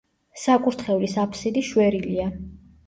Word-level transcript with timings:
საკურთხევლის 0.43 1.13
აფსიდი 1.27 1.67
შვერილია. 1.71 2.29